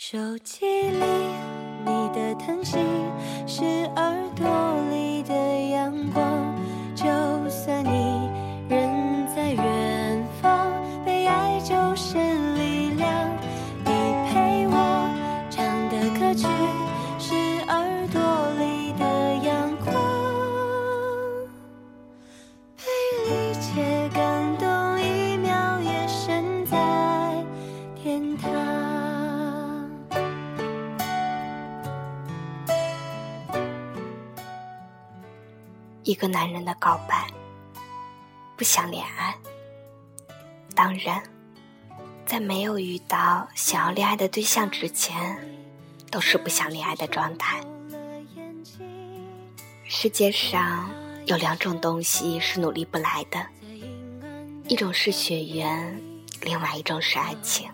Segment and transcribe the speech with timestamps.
[0.00, 1.04] 手机里
[1.84, 2.78] 你的叹息，
[3.48, 3.64] 是
[3.96, 4.46] 耳朵
[36.08, 37.26] 一个男人的告白，
[38.56, 39.36] 不想恋爱。
[40.74, 41.22] 当然，
[42.24, 45.36] 在没有遇到想要恋爱的对象之前，
[46.10, 47.60] 都是不想恋爱的状态。
[49.84, 50.88] 世界上
[51.26, 53.46] 有两种东西是努力不来的，
[54.66, 56.00] 一种是血缘，
[56.40, 57.70] 另外一种是爱情。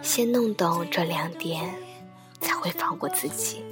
[0.00, 1.74] 先弄懂这两点，
[2.40, 3.64] 才会放过自己。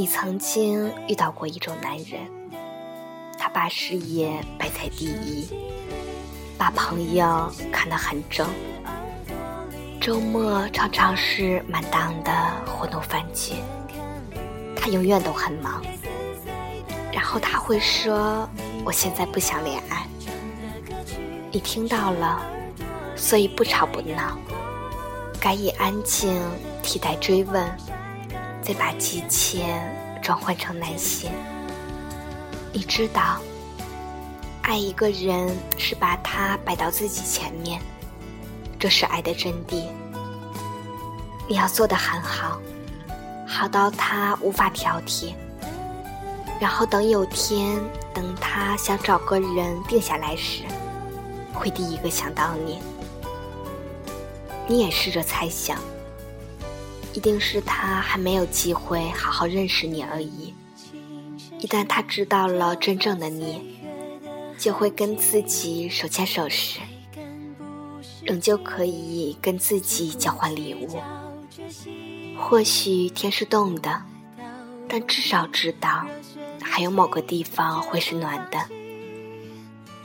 [0.00, 2.20] 你曾经遇到过一种男人，
[3.36, 5.48] 他把事业摆在第一，
[6.56, 8.46] 把朋友看得很重，
[10.00, 12.32] 周末常常是满档的
[12.64, 13.54] 活动饭局，
[14.76, 15.82] 他永远都很忙。
[17.12, 18.48] 然后他会说
[18.86, 20.06] ：“我现在不想恋爱。”
[21.50, 22.40] 你听到了，
[23.16, 24.38] 所以不吵不闹，
[25.40, 26.40] 该以安静
[26.84, 27.68] 替代追问。
[28.68, 29.64] 再把激切
[30.22, 31.30] 转换成耐心。
[32.70, 33.40] 你知道，
[34.60, 37.80] 爱一个人是把他摆到自己前面，
[38.78, 39.88] 这是爱的真谛。
[41.48, 42.60] 你要做的很好，
[43.46, 45.32] 好到他无法挑剔。
[46.60, 47.80] 然后等有天，
[48.12, 50.64] 等他想找个人定下来时，
[51.54, 52.82] 会第一个想到你。
[54.66, 55.78] 你也试着猜想。
[57.18, 60.54] 一定是他还没有机会好好认识你而已。
[61.58, 63.76] 一旦他知道了真正的你，
[64.56, 66.78] 就会跟自己手牵手时，
[68.22, 71.00] 仍旧可以跟自己交换礼物。
[72.38, 74.00] 或许天是冻的，
[74.88, 76.06] 但至少知道
[76.62, 78.60] 还有某个地方会是暖的。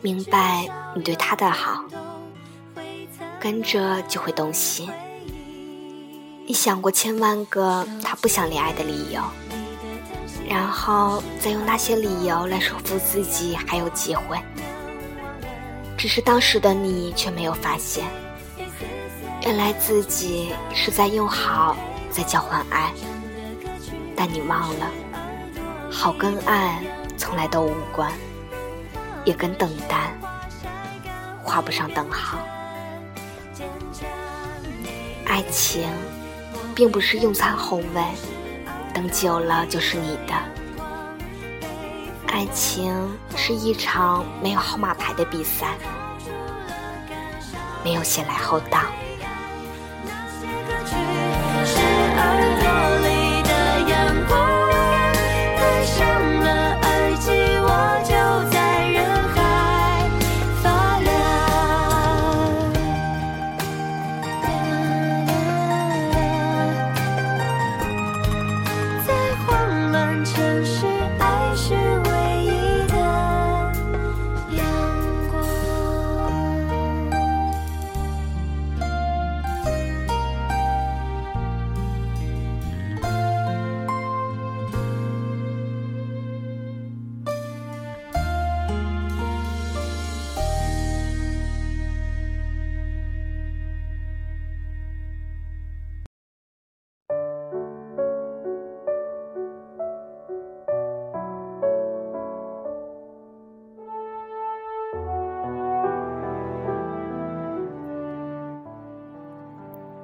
[0.00, 1.84] 明白你对他的好，
[3.38, 4.88] 跟着就会动心。
[6.52, 9.22] 你想过千万个他不想恋爱的理由，
[10.46, 14.38] 然后再用那些理由来说服自己还有机会。
[15.96, 18.04] 只是当时的你却没有发现，
[19.46, 21.74] 原来自己是在用好
[22.10, 22.92] 在交换爱。
[24.14, 24.90] 但你忘了，
[25.90, 26.82] 好跟爱
[27.16, 28.12] 从来都无关，
[29.24, 30.14] 也跟等待
[31.42, 32.36] 画不上等号。
[35.24, 35.88] 爱情。
[36.74, 38.04] 并不是用餐后问，
[38.94, 40.34] 等久了就是你的。
[42.26, 42.94] 爱情
[43.36, 45.74] 是一场没有号码牌的比赛，
[47.84, 48.80] 没有先来后到。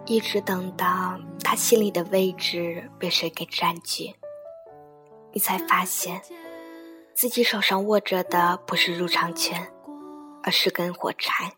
[0.09, 4.15] 一直等到他心里的位置被谁给占据，
[5.33, 6.23] 你才发现
[7.13, 9.71] 自己手上握着的不是入场券，
[10.43, 11.53] 而是根火柴。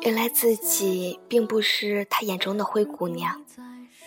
[0.00, 3.44] 原来自己并不是他眼中的灰姑娘，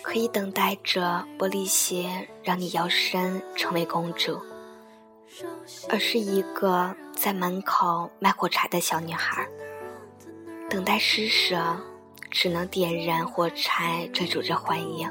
[0.02, 4.40] 可以等待着玻璃鞋让你摇身成为公主，
[5.88, 9.46] 而是一个在门口卖火柴的小女孩，
[10.68, 11.76] 等待施舍。
[12.34, 15.08] 只能点燃火柴，追逐着幻影。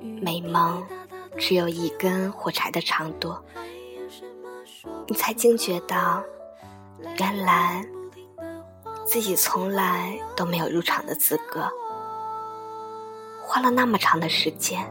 [0.00, 0.82] 美梦
[1.36, 3.36] 只有一根火柴的长度，
[5.06, 6.24] 你才惊觉到，
[7.18, 7.84] 原来
[9.04, 11.70] 自己从来都没有入场的资格。
[13.42, 14.90] 花了那么长的时间，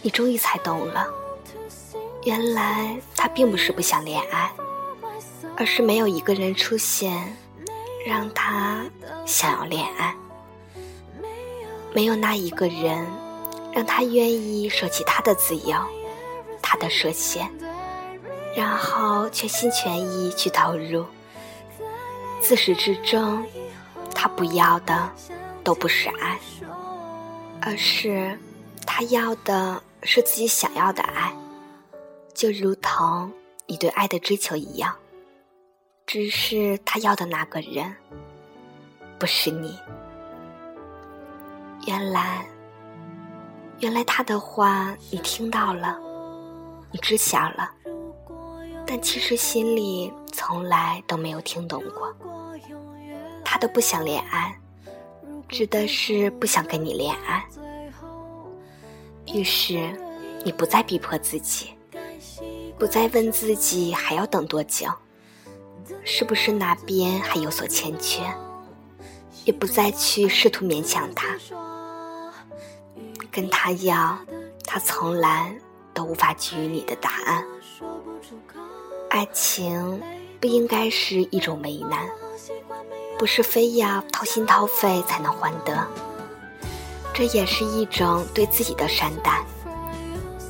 [0.00, 1.06] 你终于才懂了，
[2.24, 4.50] 原来他并不是不想恋爱，
[5.54, 7.36] 而是没有一个人出现，
[8.08, 8.86] 让他
[9.26, 10.16] 想要恋爱。
[11.92, 13.06] 没有那一个人，
[13.70, 15.76] 让他愿意舍弃他的自由，
[16.62, 17.50] 他的设限，
[18.56, 21.04] 然后全心全意去投入。
[22.40, 23.44] 自始至终，
[24.14, 25.10] 他不要的
[25.62, 26.38] 都不是爱，
[27.60, 28.38] 而是
[28.86, 31.36] 他要的是自己想要的爱，
[32.32, 33.30] 就如同
[33.66, 34.96] 你对爱的追求一样。
[36.08, 37.94] 只是他要的那个人，
[39.18, 39.78] 不是你。
[41.86, 42.46] 原来，
[43.80, 46.00] 原来他的话你听到了，
[46.90, 47.70] 你知晓了，
[48.86, 52.10] 但其实心里从来都没有听懂过。
[53.44, 54.58] 他的不想恋爱，
[55.46, 57.44] 指的是不想跟你恋爱。
[59.26, 59.94] 于是，
[60.42, 61.74] 你不再逼迫自己，
[62.78, 64.86] 不再问自己还要等多久，
[66.04, 68.22] 是不是哪边还有所欠缺，
[69.44, 71.36] 也不再去试图勉强他。
[73.30, 74.18] 跟他要，
[74.64, 75.54] 他从来
[75.94, 77.44] 都无法给予你的答案。
[79.10, 80.02] 爱情
[80.40, 82.08] 不应该是一种为难，
[83.18, 85.86] 不是非要掏心掏肺才能换得。
[87.14, 89.44] 这也是一种对自己的善待。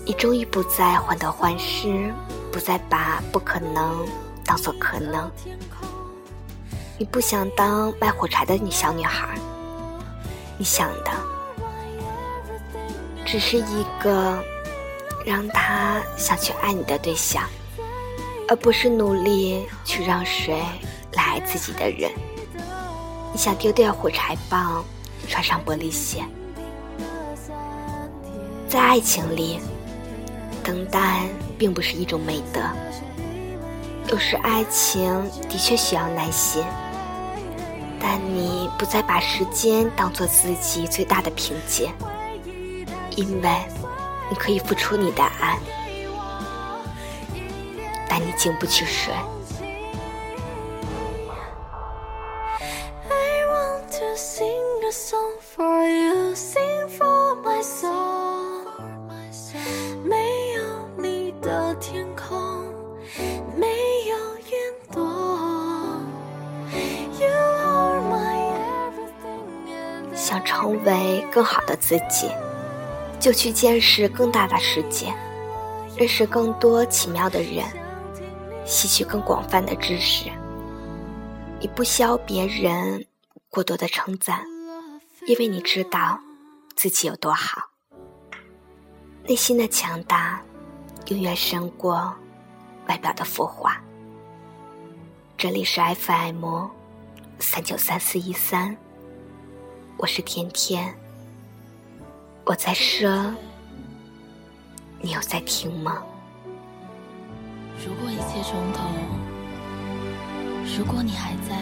[0.05, 2.13] 你终于不再患得患失，
[2.51, 4.07] 不再把不可能
[4.49, 5.31] 当做可能。
[6.97, 9.39] 你不想当卖火柴的女小女孩，
[10.57, 11.11] 你想的。
[13.27, 14.43] 只是一个
[15.27, 17.45] 让他想去爱你的对象，
[18.49, 20.65] 而不是努力去让谁
[21.13, 22.11] 来爱自己的人。
[23.31, 24.83] 你想丢掉火柴棒，
[25.29, 26.25] 穿上玻璃鞋。
[28.67, 29.61] 在爱情里，
[30.65, 31.29] 等待
[31.59, 32.61] 并不是一种美德。
[34.09, 36.65] 有时爱情的确需要耐心，
[38.01, 41.91] 但你不再把时间当做自己最大的凭借。
[43.17, 43.51] 因为
[44.31, 45.59] 你可以付出你的爱，
[48.09, 49.13] 但你经不起水。
[60.05, 60.17] 没
[60.55, 60.63] 有
[60.97, 62.39] 你的天空，
[70.89, 72.31] 为更好的自己。
[73.21, 75.13] 就去见识更大的世界，
[75.97, 77.65] 认识更多奇妙的人，
[78.65, 80.31] 吸取更广泛的知识。
[81.61, 83.05] 你不需要别人
[83.51, 84.45] 过多的称赞，
[85.27, 86.21] 因为你知道
[86.77, 87.61] 自己有多好。
[89.25, 90.41] 内心的强大，
[91.09, 92.15] 永远胜过
[92.87, 93.77] 外表的浮华。
[95.37, 96.69] 这里是 FM
[97.41, 98.77] 三九三四一三，
[99.99, 100.95] 我是甜甜。
[102.45, 103.35] 我在说，
[105.01, 106.01] 你有在听吗？
[107.85, 108.89] 如果一切从头，
[110.79, 111.61] 如果你还在，